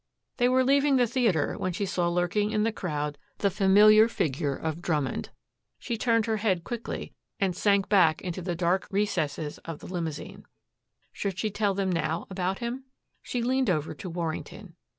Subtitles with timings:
[0.37, 4.55] They were leaving the theater when she saw lurking in the crowd the familiar figure
[4.55, 5.29] of Drummond.
[5.77, 10.45] She turned her head quickly and sank back into the dark recesses of the limousine.
[11.13, 12.85] Should she tell them now about him?
[13.21, 14.73] She leaned over to Warrington.